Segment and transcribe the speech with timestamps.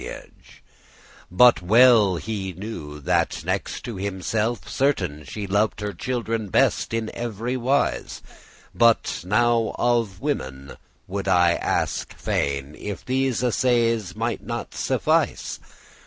[0.01, 0.41] *steadfast, unmoved
[1.29, 7.55] But well he knew, that, next himself, certain She lov'd her children best in every
[7.55, 8.23] wise.
[8.73, 10.75] But now of women
[11.05, 15.59] would I aske fain, If these assayes mighte not suffice?